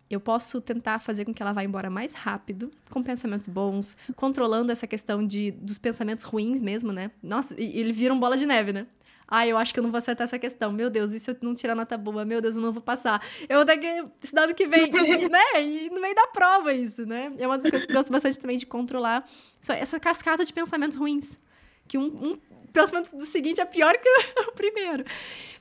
Eu 0.09 0.19
posso 0.19 0.61
tentar 0.61 0.99
fazer 0.99 1.25
com 1.25 1.33
que 1.33 1.41
ela 1.41 1.53
vá 1.53 1.63
embora 1.63 1.89
mais 1.89 2.15
rápido, 2.15 2.71
com 2.91 3.03
pensamentos 3.03 3.47
bons, 3.47 3.97
controlando 4.17 4.73
essa 4.73 4.87
questão 4.87 5.25
de, 5.25 5.53
dos 5.53 5.79
pensamentos 5.79 6.25
ruins 6.25 6.61
mesmo, 6.61 6.93
né? 6.93 7.13
Nossa, 7.23 7.55
ele 7.57 7.93
vira 7.93 8.13
um 8.13 8.19
bola 8.19 8.37
de 8.37 8.45
neve, 8.45 8.73
né? 8.73 8.87
Ah, 9.31 9.47
eu 9.47 9.57
acho 9.57 9.73
que 9.73 9.79
eu 9.79 9.83
não 9.85 9.93
vou 9.93 9.99
acertar 9.99 10.25
essa 10.25 10.39
questão. 10.41 10.73
Meu 10.73 10.91
Deus, 10.91 11.15
e 11.15 11.21
se 11.21 11.31
eu 11.31 11.37
não 11.41 11.55
tirar 11.55 11.77
nota 11.77 11.97
boa? 11.97 12.25
Meu 12.25 12.41
Deus, 12.41 12.57
eu 12.57 12.63
não 12.63 12.73
vou 12.73 12.83
passar. 12.83 13.25
Eu 13.49 13.59
vou 13.59 13.65
ter 13.65 13.79
que 13.79 14.05
estudar 14.21 14.49
no 14.49 14.55
que 14.55 14.67
vem, 14.67 14.91
né? 15.31 15.63
E 15.63 15.89
no 15.89 16.01
meio 16.01 16.15
da 16.17 16.27
prova 16.27 16.73
isso, 16.73 17.07
né? 17.07 17.33
É 17.39 17.47
uma 17.47 17.57
das 17.57 17.71
coisas 17.71 17.87
que 17.87 17.93
eu 17.93 17.97
gosto 17.97 18.11
bastante 18.11 18.41
também 18.41 18.57
de 18.57 18.67
controlar. 18.67 19.25
Só 19.61 19.73
essa 19.73 20.01
cascata 20.01 20.45
de 20.45 20.53
pensamentos 20.53 20.97
ruins. 20.97 21.39
Que 21.87 21.97
um, 21.97 22.07
um 22.07 22.39
pensamento 22.73 23.17
do 23.17 23.25
seguinte 23.25 23.61
é 23.61 23.65
pior 23.65 23.97
que 23.99 24.09
o 24.49 24.53
primeiro. 24.53 25.05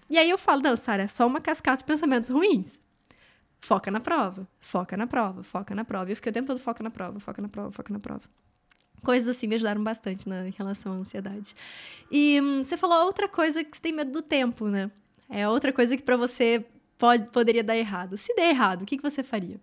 E 0.10 0.18
aí 0.18 0.30
eu 0.30 0.38
falo, 0.38 0.64
não, 0.64 0.76
Sara, 0.76 1.04
é 1.04 1.08
só 1.08 1.28
uma 1.28 1.40
cascata 1.40 1.78
de 1.78 1.84
pensamentos 1.84 2.32
ruins. 2.32 2.80
Foca 3.62 3.92
na 3.92 4.00
prova, 4.00 4.48
foca 4.60 4.98
na 4.98 5.06
prova, 5.06 5.44
foca 5.44 5.76
na 5.76 5.86
prova. 5.86 6.10
E 6.10 6.14
eu 6.14 6.16
fiquei 6.16 6.32
o 6.32 6.34
tempo 6.34 6.48
todo 6.48 6.60
foca 6.60 6.82
na 6.82 6.90
prova, 6.90 7.20
foca 7.20 7.42
na 7.42 7.50
prova, 7.50 7.72
foca 7.72 7.94
na 7.94 8.00
prova. 8.00 8.24
Coisas 9.04 9.36
assim 9.36 9.48
me 9.48 9.56
ajudaram 9.56 9.84
bastante 9.84 10.28
na, 10.28 10.48
em 10.48 10.52
relação 10.52 10.94
à 10.94 10.96
ansiedade. 10.96 11.56
E 12.12 12.40
hum, 12.42 12.64
você 12.64 12.78
falou 12.78 13.06
outra 13.06 13.28
coisa 13.28 13.64
que 13.64 13.76
você 13.76 13.82
tem 13.82 13.94
medo 13.94 14.12
do 14.12 14.22
tempo, 14.22 14.68
né? 14.68 14.92
É 15.30 15.48
outra 15.48 15.72
coisa 15.72 15.96
que 15.96 16.04
para 16.04 16.18
você 16.18 16.66
pode, 16.98 17.26
poderia 17.30 17.64
dar 17.64 17.78
errado. 17.78 18.18
Se 18.18 18.34
der 18.36 18.50
errado, 18.50 18.82
o 18.82 18.86
que, 18.86 18.98
que 18.98 19.04
você 19.04 19.24
faria? 19.24 19.60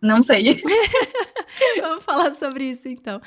Não 0.00 0.22
sei. 0.22 0.60
Vamos 1.80 2.04
falar 2.04 2.34
sobre 2.34 2.64
isso 2.70 2.88
então. 2.88 3.20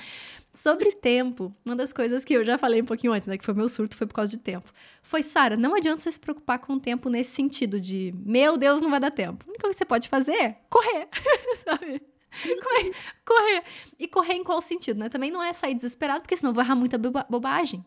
Sobre 0.54 0.92
tempo, 0.92 1.54
uma 1.66 1.75
das 1.75 1.92
coisas 1.92 2.24
que 2.24 2.34
eu 2.34 2.44
já 2.44 2.58
falei 2.58 2.82
um 2.82 2.86
pouquinho 2.86 3.13
antes, 3.13 3.27
né, 3.27 3.38
que 3.38 3.46
foi 3.46 3.54
meu 3.54 3.68
surto, 3.68 3.96
foi 3.96 4.08
por 4.08 4.13
causa 4.13 4.32
de 4.32 4.39
tempo. 4.39 4.72
Foi, 5.01 5.24
Sara, 5.24 5.58
não 5.58 5.75
adianta 5.75 6.01
você 6.01 6.12
se 6.12 6.20
preocupar 6.20 6.60
com 6.60 6.74
o 6.74 6.80
tempo 6.80 7.10
nesse 7.10 7.32
sentido 7.32 7.80
de, 7.80 8.13
meu 8.25 8.58
Deus, 8.58 8.82
não 8.82 8.89
vai 8.89 9.00
dar 9.00 9.12
tempo. 9.12 9.46
A 9.46 9.50
única 9.50 9.62
coisa 9.62 9.75
que 9.75 9.77
você 9.80 9.86
pode 9.86 10.08
fazer 10.08 10.34
é 10.34 10.62
correr, 10.70 11.08
sabe? 11.63 12.01
correr, 12.63 12.96
correr. 13.25 13.63
E 14.00 14.08
correr 14.08 14.34
em 14.34 14.44
qual 14.44 14.62
sentido, 14.62 15.00
né? 15.00 15.10
Também 15.10 15.32
não 15.32 15.44
é 15.44 15.53
sair 15.53 15.74
desesperado, 15.74 16.22
porque 16.22 16.38
senão 16.38 16.51
eu 16.51 16.56
vou 16.56 16.63
errar 16.63 16.75
muita 16.75 16.98
bobagem. 16.98 17.86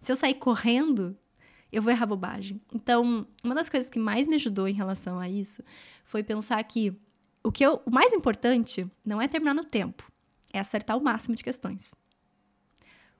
Se 0.00 0.10
eu 0.10 0.16
sair 0.16 0.34
correndo, 0.34 1.16
eu 1.72 1.82
vou 1.82 1.92
errar 1.92 2.06
bobagem. 2.06 2.60
Então, 2.74 3.26
uma 3.44 3.54
das 3.54 3.68
coisas 3.68 3.90
que 3.90 3.98
mais 3.98 4.26
me 4.26 4.36
ajudou 4.36 4.66
em 4.68 4.72
relação 4.72 5.18
a 5.18 5.28
isso 5.28 5.62
foi 6.04 6.22
pensar 6.22 6.62
que 6.64 6.96
o 7.42 7.52
que 7.52 7.64
eu, 7.64 7.80
o 7.86 7.90
mais 7.90 8.12
importante 8.12 8.86
não 9.04 9.20
é 9.20 9.28
terminar 9.28 9.54
no 9.54 9.64
tempo, 9.64 10.10
é 10.52 10.58
acertar 10.58 10.96
o 10.96 11.02
máximo 11.02 11.34
de 11.34 11.44
questões. 11.44 11.94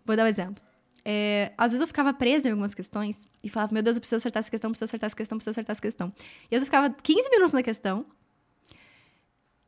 Vou 0.05 0.17
dar 0.17 0.25
um 0.25 0.27
exemplo. 0.27 0.63
É, 1.05 1.53
às 1.57 1.73
vezes 1.73 1.81
eu 1.81 1.87
ficava 1.87 2.13
presa 2.13 2.49
em 2.49 2.51
algumas 2.51 2.75
questões 2.75 3.27
e 3.43 3.49
falava, 3.49 3.73
meu 3.73 3.83
Deus, 3.83 3.97
eu 3.97 4.01
preciso 4.01 4.17
acertar 4.17 4.41
essa 4.41 4.51
questão, 4.51 4.71
preciso 4.71 4.85
acertar 4.85 5.07
essa 5.07 5.17
questão, 5.17 5.39
preciso 5.39 5.51
acertar 5.53 5.73
essa 5.73 5.81
questão. 5.81 6.13
E 6.51 6.55
eu 6.55 6.61
ficava 6.61 6.91
15 6.91 7.31
minutos 7.31 7.53
na 7.53 7.63
questão 7.63 8.05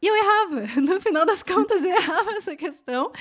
e 0.03 0.07
eu 0.07 0.17
errava. 0.17 0.67
No 0.83 1.01
final 1.01 1.25
das 1.25 1.43
contas, 1.43 1.85
eu 1.85 1.95
errava 1.95 2.33
essa 2.33 2.57
questão. 2.57 3.13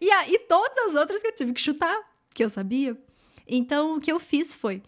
E, 0.00 0.10
a, 0.10 0.28
e 0.28 0.40
todas 0.40 0.88
as 0.88 0.96
outras 0.96 1.22
que 1.22 1.28
eu 1.28 1.34
tive 1.34 1.52
que 1.52 1.60
chutar, 1.60 1.96
que 2.34 2.42
eu 2.42 2.50
sabia. 2.50 3.00
Então, 3.46 3.94
o 3.94 4.00
que 4.00 4.10
eu 4.10 4.18
fiz 4.18 4.54
foi, 4.54 4.82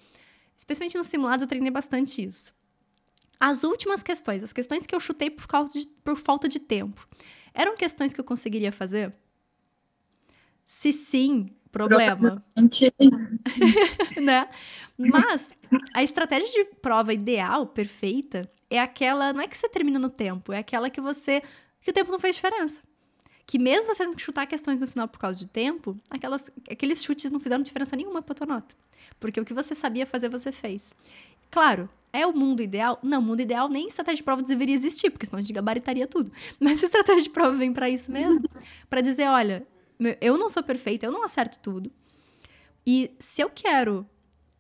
especialmente 0.59 0.99
nos 0.99 1.07
simulados, 1.07 1.43
eu 1.43 1.49
treinei 1.49 1.71
bastante 1.71 2.23
isso. 2.25 2.53
As 3.39 3.63
últimas 3.63 4.03
questões, 4.03 4.43
as 4.43 4.53
questões 4.53 4.87
que 4.87 4.95
eu 4.95 5.01
chutei 5.01 5.31
por, 5.31 5.47
causa 5.47 5.73
de, 5.73 5.87
por 6.03 6.17
falta 6.17 6.49
de 6.49 6.59
tempo, 6.59 7.07
eram 7.55 7.77
questões 7.77 8.13
que 8.13 8.21
eu 8.21 8.25
conseguiria 8.25 8.73
fazer? 8.73 9.15
Se 10.65 10.93
sim, 10.93 11.55
problema. 11.71 12.45
né? 14.21 14.49
Mas 14.97 15.53
a 15.95 16.03
estratégia 16.03 16.49
de 16.49 16.65
prova 16.77 17.13
ideal, 17.13 17.67
perfeita, 17.67 18.51
é 18.71 18.81
aquela, 18.81 19.33
não 19.33 19.41
é 19.41 19.49
que 19.49 19.57
você 19.57 19.69
termina 19.69 19.99
no 19.99 20.09
tempo, 20.09 20.53
é 20.53 20.59
aquela 20.59 20.91
que 20.91 21.01
você 21.01 21.43
que 21.81 21.91
o 21.91 21.95
tempo 21.95 22.11
não 22.11 22.19
fez 22.19 22.37
diferença. 22.37 22.81
que 23.47 23.59
mesmo 23.61 23.95
você 23.95 24.05
tendo 24.05 24.17
que 24.17 24.23
chutar 24.23 24.45
questões 24.47 24.81
no 24.81 24.89
final 24.89 25.07
por 25.07 25.21
causa 25.21 25.39
de 25.39 25.47
tempo, 25.47 25.97
aquelas, 26.11 26.51
aqueles 26.69 27.03
chutes 27.03 27.31
não 27.31 27.39
fizeram 27.39 27.63
diferença 27.63 27.95
nenhuma 27.95 28.21
pra 28.21 28.35
tua 28.35 28.47
nota. 28.47 28.75
Porque 29.21 29.41
o 29.41 29.45
que 29.45 29.55
você 29.55 29.75
sabia 29.75 30.05
fazer, 30.05 30.29
você 30.29 30.51
fez. 30.51 30.93
Claro, 31.49 31.89
é 32.13 32.27
o 32.27 32.33
mundo 32.33 32.61
ideal? 32.61 32.99
Não, 33.03 33.21
o 33.21 33.23
mundo 33.23 33.41
ideal 33.41 33.69
nem 33.69 33.87
estratégia 33.87 34.17
de 34.17 34.23
prova 34.25 34.43
deveria 34.43 34.75
existir, 34.75 35.11
porque 35.11 35.27
senão 35.27 35.39
a 35.39 35.43
gente 35.43 35.53
gabaritaria 35.53 36.07
tudo. 36.09 36.33
Mas 36.59 36.83
a 36.83 36.87
estratégia 36.87 37.23
de 37.23 37.31
prova 37.31 37.57
vem 37.57 37.73
para 37.73 37.89
isso 37.89 38.11
mesmo, 38.11 38.49
para 38.91 39.01
dizer, 39.01 39.29
olha, 39.29 39.65
eu 40.21 40.37
não 40.37 40.49
sou 40.49 40.63
perfeita, 40.63 41.07
eu 41.07 41.13
não 41.13 41.25
acerto 41.25 41.59
tudo. 41.61 41.91
E 42.85 43.13
se 43.19 43.41
eu 43.41 43.49
quero 43.49 44.05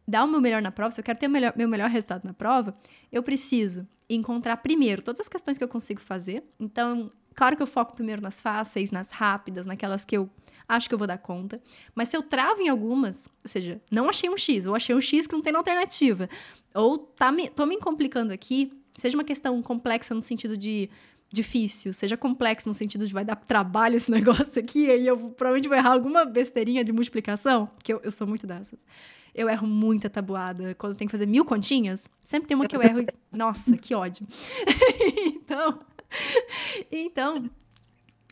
dar 0.07 0.25
o 0.25 0.29
meu 0.29 0.41
melhor 0.41 0.63
na 0.63 0.71
prova, 0.71 0.93
se 0.93 1.01
eu 1.01 1.05
quero 1.05 1.19
ter 1.19 1.27
o 1.27 1.31
melhor, 1.31 1.53
meu 1.57 1.69
melhor 1.69 1.91
resultado 1.91 2.25
na 2.25 2.33
prova, 2.33 2.77
eu 3.11 3.23
preciso 3.23 3.87
encontrar 4.09 4.57
primeiro 4.59 5.03
todas 5.03 5.21
as 5.21 5.29
questões 5.29 5.59
que 5.59 5.65
eu 5.65 5.69
consigo 5.69 6.01
fazer. 6.01 6.45
Então, 6.59 7.11
claro 7.35 7.57
que 7.57 7.63
eu 7.63 7.67
foco 7.67 7.95
primeiro 7.95 8.23
nas 8.23 8.41
fáceis, 8.41 8.91
nas 8.91 9.11
rápidas, 9.11 9.67
naquelas 9.67 10.05
que 10.05 10.17
eu 10.17 10.31
acho 10.69 10.89
que 10.89 10.95
eu 10.95 10.99
vou 10.99 11.07
dar 11.07 11.19
conta. 11.19 11.61
Mas 11.95 12.09
se 12.09 12.17
eu 12.17 12.23
travo 12.23 12.61
em 12.61 12.69
algumas, 12.69 13.27
ou 13.27 13.49
seja, 13.49 13.81
não 13.91 14.09
achei 14.09 14.29
um 14.29 14.37
X, 14.37 14.67
ou 14.67 14.75
achei 14.75 14.95
um 14.95 15.01
X 15.01 15.27
que 15.27 15.35
não 15.35 15.43
tem 15.43 15.55
alternativa, 15.55 16.29
ou 16.75 16.99
tá 16.99 17.31
me, 17.31 17.49
tô 17.49 17.67
me 17.67 17.79
complicando 17.79 18.33
aqui, 18.33 18.73
seja 18.97 19.17
uma 19.17 19.25
questão 19.25 19.61
complexa 19.63 20.15
no 20.15 20.23
sentido 20.23 20.57
de 20.57 20.91
difícil, 21.33 21.93
seja 21.93 22.17
complexo 22.17 22.69
no 22.69 22.75
sentido 22.75 23.07
de 23.07 23.13
vai 23.13 23.25
dar 23.25 23.37
trabalho 23.37 23.97
esse 23.97 24.11
negócio 24.13 24.59
aqui, 24.59 24.91
aí 24.91 25.07
eu 25.07 25.17
provavelmente 25.31 25.69
vou 25.69 25.77
errar 25.77 25.93
alguma 25.93 26.25
besteirinha 26.25 26.85
de 26.85 26.93
multiplicação, 26.93 27.69
que 27.83 27.93
eu, 27.93 28.01
eu 28.03 28.13
sou 28.13 28.27
muito 28.27 28.47
dessas. 28.47 28.87
Eu 29.35 29.51
erro 29.51 29.67
muita 29.67 30.09
tabuada. 30.09 30.75
Quando 30.77 30.95
tem 30.95 31.07
que 31.07 31.13
fazer 31.13 31.27
mil 31.27 31.45
continhas, 31.45 32.09
sempre 32.25 32.49
tem 32.49 32.55
uma 32.55 32.67
que 32.67 32.75
eu 32.75 32.83
erro 32.83 33.01
e. 33.01 33.07
Nossa, 33.37 33.77
que 33.77 33.95
ódio. 33.95 34.27
então. 35.27 35.79
Então, 36.91 37.51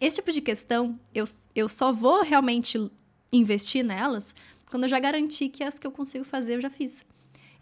esse 0.01 0.17
tipo 0.17 0.33
de 0.33 0.41
questão, 0.41 0.99
eu, 1.15 1.25
eu 1.55 1.69
só 1.69 1.93
vou 1.93 2.23
realmente 2.23 2.79
investir 3.31 3.85
nelas 3.85 4.35
quando 4.71 4.85
eu 4.85 4.89
já 4.89 4.99
garantir 4.99 5.51
que 5.51 5.63
as 5.63 5.79
que 5.79 5.87
eu 5.87 5.93
consigo 5.93 6.25
fazer 6.25 6.55
eu 6.57 6.61
já 6.61 6.71
fiz. 6.71 7.05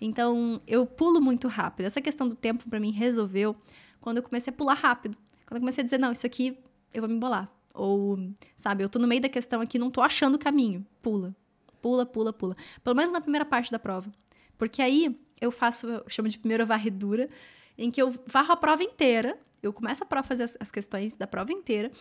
Então, 0.01 0.61
eu 0.67 0.87
pulo 0.87 1.21
muito 1.21 1.49
rápido. 1.49 1.87
Essa 1.87 2.01
questão 2.01 2.29
do 2.29 2.35
tempo 2.35 2.69
para 2.69 2.81
mim 2.81 2.91
resolveu 2.91 3.57
quando 4.01 4.17
eu 4.19 4.23
comecei 4.23 4.53
a 4.53 4.57
pular 4.57 4.75
rápido. 4.75 5.17
Quando 5.53 5.57
eu 5.57 5.61
comecei 5.61 5.83
a 5.83 5.85
dizer, 5.85 5.99
não, 5.99 6.13
isso 6.13 6.27
aqui 6.27 6.59
eu 6.95 7.03
vou 7.03 7.09
me 7.09 7.17
embolar. 7.17 7.51
Ou, 7.75 8.19
sabe, 8.57 8.83
eu 8.83 8.89
tô 8.89 8.99
no 8.99 9.07
meio 9.07 9.21
da 9.21 9.29
questão 9.29 9.61
aqui, 9.61 9.79
não 9.79 9.91
tô 9.91 10.01
achando 10.01 10.37
o 10.37 10.39
caminho. 10.39 10.87
Pula. 11.03 11.35
Pula, 11.81 12.07
pula, 12.07 12.33
pula. 12.33 12.57
Pelo 12.83 12.97
menos 12.97 13.13
na 13.13 13.21
primeira 13.21 13.45
parte 13.45 13.71
da 13.71 13.79
prova. 13.79 14.11
Porque 14.57 14.81
aí 14.81 15.21
eu 15.41 15.51
faço, 15.51 15.87
eu 15.89 16.05
chamo 16.09 16.29
de 16.29 16.39
primeira 16.39 16.65
varredura, 16.65 17.29
em 17.77 17.91
que 17.91 18.01
eu 18.01 18.15
varro 18.27 18.53
a 18.53 18.57
prova 18.57 18.83
inteira 18.83 19.39
eu 19.63 19.73
começo 19.73 20.05
a 20.09 20.23
fazer 20.23 20.51
as, 20.59 20.71
questões 20.71 21.15
da 21.15 21.27
prova 21.27 21.53
inteira 21.53 21.93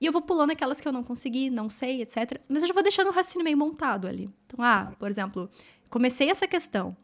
e 0.00 0.06
eu 0.06 0.12
vou 0.12 0.22
pulando 0.22 0.52
aquelas 0.52 0.80
que 0.80 0.88
eu 0.88 0.92
não 0.92 1.04
consegui, 1.04 1.50
não 1.50 1.68
sei, 1.68 2.00
etc. 2.00 2.40
Mas 2.48 2.62
eu 2.62 2.68
já 2.68 2.72
vou 2.72 2.82
deixando 2.82 3.08
o 3.08 3.12
raciocínio 3.12 3.44
meio 3.44 3.58
montado 3.58 4.08
ali. 4.08 4.30
Então, 4.46 4.64
ah, 4.64 4.94
por 4.98 5.10
exemplo, 5.10 5.50
comecei 5.90 6.30
essa 6.30 6.48
questão 6.48 6.96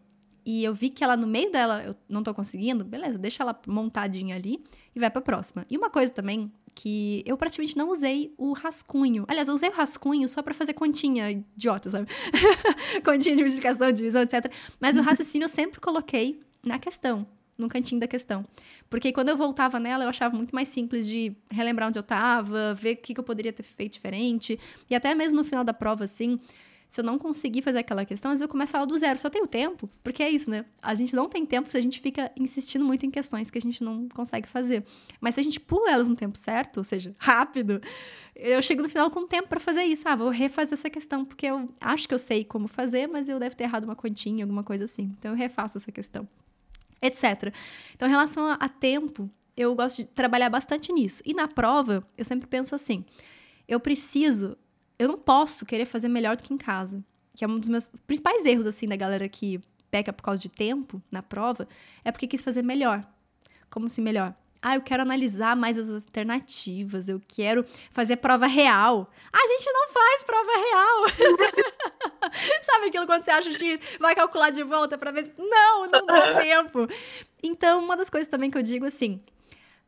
e 0.47 0.63
eu 0.63 0.73
vi 0.73 0.91
que 0.91 1.03
ela 1.03 1.17
no 1.17 1.27
meio 1.27 1.51
dela 1.51 1.83
eu 1.85 1.97
não 2.09 2.23
tô 2.23 2.33
conseguindo, 2.33 2.85
beleza, 2.85 3.19
deixa 3.19 3.43
ela 3.43 3.61
montadinha 3.67 4.37
ali 4.37 4.63
e 4.95 5.01
vai 5.01 5.11
pra 5.11 5.21
próxima. 5.21 5.67
E 5.69 5.77
uma 5.77 5.91
coisa 5.91 6.13
também 6.13 6.53
que 6.73 7.25
eu 7.27 7.37
praticamente 7.37 7.77
não 7.77 7.91
usei 7.91 8.33
o 8.39 8.53
rascunho. 8.53 9.25
Aliás, 9.27 9.49
eu 9.49 9.55
usei 9.55 9.69
o 9.69 9.73
rascunho 9.73 10.29
só 10.29 10.43
para 10.43 10.55
fazer 10.55 10.75
continha 10.75 11.33
idiota, 11.33 11.91
sabe? 11.91 12.07
continha 13.05 13.35
de 13.35 13.43
multiplicação, 13.43 13.91
divisão, 13.91 14.23
etc. 14.23 14.53
Mas 14.79 14.97
o 14.97 15.03
raciocínio 15.03 15.47
eu 15.47 15.49
sempre 15.49 15.81
coloquei 15.81 16.39
na 16.63 16.79
questão 16.79 17.27
no 17.59 17.69
cantinho 17.69 18.01
da 18.01 18.07
questão. 18.07 18.45
Porque 18.89 19.13
quando 19.13 19.31
eu 19.31 19.37
voltava 19.37 19.81
nela, 19.81 20.05
eu 20.05 20.09
achava 20.09 20.37
muito 20.37 20.55
mais 20.55 20.69
simples 20.69 21.09
de 21.09 21.35
relembrar 21.51 21.89
onde 21.89 21.99
eu 21.99 22.03
estava, 22.03 22.75
ver 22.75 22.93
o 22.93 22.97
que, 22.99 23.15
que 23.15 23.19
eu 23.19 23.25
poderia 23.25 23.53
ter 23.53 23.63
feito 23.63 23.95
diferente. 23.95 24.61
E 24.89 24.95
até 24.95 25.15
mesmo 25.15 25.39
no 25.39 25.45
final 25.45 25.65
da 25.65 25.73
prova, 25.73 26.05
assim, 26.05 26.39
se 26.89 27.01
eu 27.01 27.05
não 27.05 27.19
conseguir 27.19 27.63
fazer 27.63 27.79
aquela 27.79 28.05
questão, 28.05 28.31
às 28.31 28.35
vezes 28.35 28.43
eu 28.43 28.49
começava 28.49 28.87
do 28.87 28.97
zero. 28.97 29.19
Eu 29.23 29.31
tenho 29.31 29.47
tempo, 29.47 29.91
porque 30.05 30.23
é 30.23 30.31
isso, 30.31 30.51
né? 30.51 30.65
A 30.81 30.95
gente 30.95 31.15
não 31.15 31.29
tem 31.29 31.45
tempo 31.45 31.69
se 31.69 31.77
a 31.77 31.81
gente 31.81 32.01
fica 32.01 32.31
insistindo 32.37 32.85
muito 32.85 33.05
em 33.05 33.11
questões 33.11 33.51
que 33.51 33.59
a 33.59 33.61
gente 33.61 33.83
não 33.83 34.09
consegue 34.09 34.49
fazer. 34.49 34.85
Mas 35.21 35.35
se 35.35 35.41
a 35.41 35.45
gente 35.45 35.59
pula 35.59 35.91
elas 35.91 36.09
no 36.09 36.15
tempo 36.15 36.39
certo, 36.39 36.79
ou 36.79 36.85
seja, 36.85 37.15
rápido, 37.19 37.81
eu 38.35 38.63
chego 38.63 38.83
no 38.83 38.89
final 38.89 39.11
com 39.11 39.27
tempo 39.27 39.49
para 39.49 39.61
fazer 39.61 39.85
isso. 39.85 40.09
Ah, 40.09 40.15
vou 40.15 40.31
refazer 40.31 40.75
essa 40.75 40.89
questão, 40.91 41.25
porque 41.25 41.47
eu 41.47 41.69
acho 41.81 42.07
que 42.07 42.15
eu 42.15 42.19
sei 42.19 42.45
como 42.45 42.69
fazer, 42.69 43.09
mas 43.09 43.29
eu 43.29 43.39
devo 43.39 43.57
ter 43.57 43.65
errado 43.65 43.85
uma 43.85 43.97
continha, 43.97 44.45
alguma 44.45 44.63
coisa 44.63 44.85
assim. 44.85 45.15
Então 45.19 45.33
eu 45.33 45.37
refaço 45.37 45.79
essa 45.79 45.91
questão 45.91 46.29
etc. 47.01 47.53
Então, 47.95 48.09
em 48.09 48.11
relação 48.11 48.47
a, 48.47 48.55
a 48.55 48.69
tempo, 48.69 49.31
eu 49.57 49.75
gosto 49.75 49.99
de 49.99 50.05
trabalhar 50.07 50.51
bastante 50.51 50.93
nisso. 50.93 51.23
E 51.25 51.33
na 51.33 51.49
prova, 51.49 52.07
eu 52.17 52.25
sempre 52.25 52.47
penso 52.47 52.75
assim: 52.75 53.05
eu 53.67 53.81
preciso, 53.81 54.57
eu 54.99 55.09
não 55.09 55.19
posso 55.19 55.67
querer 55.67 55.85
fazer 55.85 56.09
melhor 56.09 56.37
do 56.37 56.43
que 56.43 56.53
em 56.53 56.59
casa. 56.59 57.03
Que 57.35 57.45
é 57.45 57.49
um 57.49 57.59
dos 57.59 57.69
meus 57.69 57.91
principais 58.07 58.45
erros, 58.47 58.67
assim, 58.67 58.87
da 58.87 58.97
galera 58.97 59.29
que 59.29 59.61
peca 59.91 60.13
por 60.13 60.23
causa 60.23 60.41
de 60.41 60.49
tempo 60.49 61.03
na 61.11 61.23
prova, 61.23 61.69
é 62.05 62.11
porque 62.11 62.27
quis 62.27 62.43
fazer 62.43 62.63
melhor. 62.63 63.07
Como 63.71 63.89
se 63.89 64.01
melhor? 64.01 64.35
Ah, 64.63 64.75
eu 64.75 64.81
quero 64.81 65.03
analisar 65.03 65.55
mais 65.55 65.79
as 65.79 65.91
alternativas, 65.91 67.09
eu 67.09 67.21
quero 67.29 67.65
fazer 67.93 68.17
prova 68.17 68.47
real. 68.47 69.11
A 69.33 69.47
gente 69.47 69.71
não 69.71 69.89
faz 69.89 70.23
prova 70.23 70.51
real. 70.53 72.33
Sabe 72.63 72.87
aquilo 72.87 73.07
quando 73.07 73.25
você 73.25 73.31
acha 73.31 73.53
X, 73.53 73.79
vai 74.01 74.15
calcular 74.15 74.51
de 74.51 74.65
volta 74.65 74.99
para 74.99 75.13
ver 75.13 75.27
se. 75.27 75.33
Não, 75.39 75.87
não 75.87 76.07
dá 76.07 76.41
tempo. 76.41 76.89
Então, 77.43 77.85
uma 77.85 77.97
das 77.97 78.11
coisas 78.11 78.29
também 78.29 78.51
que 78.51 78.59
eu 78.59 78.63
digo 78.63 78.87
assim: 78.87 79.23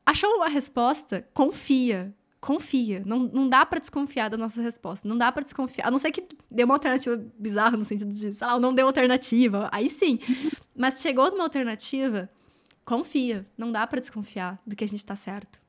achou 0.07 0.37
uma 0.37 0.49
resposta? 0.49 1.27
Confia. 1.35 2.15
Confia. 2.41 3.03
Não, 3.05 3.21
não 3.21 3.49
dá 3.49 3.67
para 3.67 3.81
desconfiar 3.81 4.29
da 4.29 4.37
nossa 4.37 4.63
resposta. 4.63 5.09
Não 5.09 5.19
dá 5.19 5.31
para 5.33 5.43
desconfiar. 5.43 5.89
A 5.89 5.91
não 5.91 5.99
ser 5.99 6.13
que 6.13 6.27
dê 6.51 6.65
uma 6.65 6.75
alternativa 6.75 7.17
bizarra 7.39 7.77
no 7.77 7.85
sentido 7.85 8.11
de, 8.11 8.33
sei 8.33 8.47
lá, 8.47 8.59
não 8.59 8.75
deu 8.75 8.87
alternativa. 8.87 9.69
Aí 9.73 9.91
sim. 9.91 10.19
Mas 10.77 11.01
chegou 11.01 11.31
numa 11.31 11.45
alternativa 11.45 12.31
confia. 12.89 13.45
Não 13.57 13.71
dá 13.71 13.87
para 13.87 14.01
desconfiar 14.01 14.59
do 14.67 14.75
que 14.75 14.83
a 14.83 14.89
gente 14.89 15.05
tá 15.05 15.15
certo. 15.15 15.61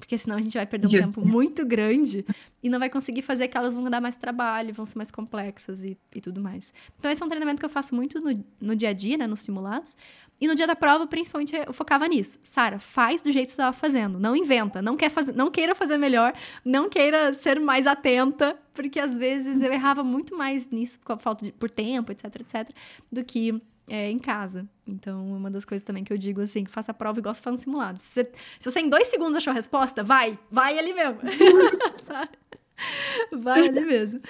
Porque 0.00 0.18
senão 0.18 0.36
a 0.36 0.40
gente 0.40 0.54
vai 0.54 0.66
perder 0.66 0.86
um 0.86 0.90
Justo. 0.90 1.14
tempo 1.14 1.28
muito 1.28 1.64
grande 1.64 2.24
e 2.62 2.68
não 2.68 2.78
vai 2.78 2.90
conseguir 2.90 3.22
fazer 3.22 3.44
aquelas 3.44 3.72
vão 3.72 3.84
dar 3.84 4.00
mais 4.00 4.16
trabalho, 4.16 4.74
vão 4.74 4.84
ser 4.84 4.96
mais 4.96 5.10
complexas 5.10 5.84
e, 5.84 5.96
e 6.14 6.20
tudo 6.20 6.40
mais. 6.40 6.72
Então, 6.98 7.10
esse 7.10 7.22
é 7.22 7.26
um 7.26 7.28
treinamento 7.28 7.60
que 7.60 7.66
eu 7.66 7.70
faço 7.70 7.94
muito 7.94 8.20
no, 8.20 8.44
no 8.60 8.74
dia 8.74 8.88
a 8.88 8.92
dia, 8.92 9.16
né, 9.16 9.26
nos 9.26 9.40
simulados. 9.40 9.96
E 10.40 10.48
no 10.48 10.54
dia 10.54 10.66
da 10.66 10.74
prova, 10.74 11.06
principalmente, 11.06 11.54
eu 11.54 11.72
focava 11.72 12.08
nisso. 12.08 12.40
Sara, 12.42 12.78
faz 12.78 13.20
do 13.20 13.30
jeito 13.30 13.46
que 13.46 13.52
você 13.52 13.60
estava 13.60 13.76
fazendo. 13.76 14.18
Não 14.18 14.34
inventa. 14.34 14.80
Não, 14.80 14.96
quer 14.96 15.10
fazer, 15.10 15.34
não 15.34 15.50
queira 15.50 15.74
fazer 15.74 15.98
melhor. 15.98 16.32
Não 16.64 16.88
queira 16.88 17.32
ser 17.34 17.60
mais 17.60 17.86
atenta. 17.86 18.58
Porque 18.72 18.98
às 18.98 19.16
vezes 19.18 19.60
eu 19.60 19.70
errava 19.70 20.02
muito 20.02 20.34
mais 20.34 20.70
nisso 20.70 20.98
por 21.00 21.18
falta 21.18 21.44
de 21.44 21.52
por 21.52 21.68
tempo, 21.68 22.10
etc, 22.12 22.24
etc, 22.36 22.70
do 23.12 23.22
que 23.22 23.60
é, 23.90 24.08
em 24.08 24.20
casa. 24.20 24.68
Então, 24.86 25.26
uma 25.26 25.50
das 25.50 25.64
coisas 25.64 25.82
também 25.82 26.04
que 26.04 26.12
eu 26.12 26.16
digo 26.16 26.40
assim, 26.40 26.64
faça 26.64 26.92
a 26.92 26.94
prova 26.94 27.18
e 27.18 27.22
gosta 27.22 27.40
de 27.40 27.44
fazer 27.44 27.54
um 27.54 27.56
simulado. 27.56 27.98
Se 27.98 28.12
você, 28.12 28.32
se 28.60 28.70
você 28.70 28.80
em 28.80 28.88
dois 28.88 29.08
segundos 29.08 29.36
achou 29.36 29.50
a 29.50 29.54
resposta, 29.54 30.04
vai, 30.04 30.38
vai 30.48 30.78
ali 30.78 30.94
mesmo. 30.94 31.18
vai 33.42 33.66
ali 33.66 33.80
mesmo. 33.80 34.20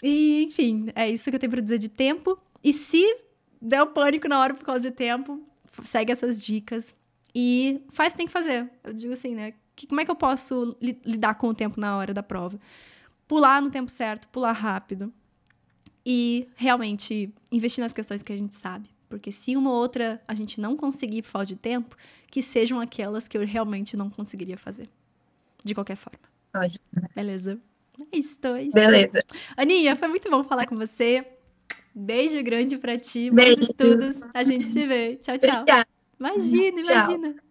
E, 0.00 0.44
enfim, 0.44 0.86
é 0.94 1.10
isso 1.10 1.28
que 1.28 1.34
eu 1.34 1.40
tenho 1.40 1.50
para 1.50 1.60
dizer 1.60 1.78
de 1.78 1.88
tempo. 1.88 2.38
E 2.62 2.72
se 2.72 3.04
der 3.60 3.82
o 3.82 3.88
pânico 3.88 4.28
na 4.28 4.40
hora 4.40 4.54
por 4.54 4.64
causa 4.64 4.88
de 4.88 4.94
tempo, 4.94 5.42
segue 5.82 6.12
essas 6.12 6.44
dicas 6.44 6.94
e 7.34 7.82
faz 7.90 8.12
o 8.12 8.14
que 8.14 8.18
tem 8.18 8.26
que 8.26 8.32
fazer. 8.32 8.70
Eu 8.84 8.92
digo 8.92 9.12
assim, 9.12 9.34
né? 9.34 9.54
Que, 9.74 9.88
como 9.88 10.00
é 10.00 10.04
que 10.04 10.10
eu 10.10 10.16
posso 10.16 10.76
li 10.80 10.96
lidar 11.04 11.34
com 11.34 11.48
o 11.48 11.54
tempo 11.54 11.80
na 11.80 11.96
hora 11.96 12.14
da 12.14 12.22
prova? 12.22 12.60
Pular 13.26 13.60
no 13.60 13.70
tempo 13.70 13.90
certo, 13.90 14.28
pular 14.28 14.52
rápido, 14.52 15.12
e 16.04 16.48
realmente 16.56 17.32
investir 17.50 17.82
nas 17.82 17.92
questões 17.92 18.22
que 18.22 18.32
a 18.32 18.36
gente 18.36 18.54
sabe. 18.54 18.88
Porque 19.08 19.30
se 19.30 19.56
uma 19.56 19.70
ou 19.70 19.76
outra 19.76 20.20
a 20.26 20.34
gente 20.34 20.60
não 20.60 20.76
conseguir 20.76 21.22
por 21.22 21.28
falta 21.28 21.46
de 21.46 21.56
tempo, 21.56 21.96
que 22.30 22.42
sejam 22.42 22.80
aquelas 22.80 23.28
que 23.28 23.38
eu 23.38 23.46
realmente 23.46 23.96
não 23.96 24.10
conseguiria 24.10 24.58
fazer. 24.58 24.88
De 25.64 25.74
qualquer 25.74 25.96
forma. 25.96 26.18
Ótimo. 26.54 26.84
Beleza. 27.14 27.60
É 28.12 28.18
isso, 28.18 28.38
é 28.44 28.62
isso. 28.64 28.72
Beleza. 28.72 29.24
Aninha, 29.56 29.94
foi 29.94 30.08
muito 30.08 30.28
bom 30.30 30.42
falar 30.42 30.66
com 30.66 30.76
você. 30.76 31.24
Beijo 31.94 32.42
grande 32.42 32.76
pra 32.76 32.98
ti. 32.98 33.30
Bons 33.30 33.58
estudos. 33.58 34.20
A 34.34 34.42
gente 34.42 34.66
se 34.66 34.84
vê. 34.84 35.16
Tchau, 35.16 35.38
tchau. 35.38 35.60
Obrigada. 35.60 35.88
Imagina, 36.18 36.80
imagina. 36.80 37.34
Tchau. 37.34 37.43